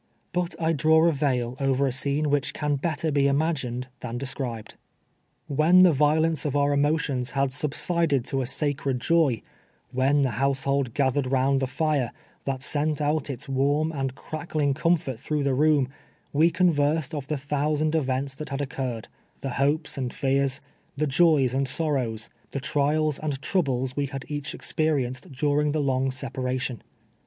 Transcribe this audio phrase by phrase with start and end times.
[0.33, 4.73] But I draw a veil over a scene which can better be imagined than described.
[5.47, 9.43] AVhen the violence of our emotions had subsided to a sacred joy—
[9.91, 12.11] when the hotisehold gathered round the fire,
[12.45, 15.87] that sent out its warm and crackling comfort through the room,
[16.33, 19.07] we conversed of the thousand events that had occurred—
[19.41, 20.61] the hopes and fears,
[20.97, 26.09] the joys and sorrows, the trials and troubles we had each experienced during the long
[26.09, 26.81] separation.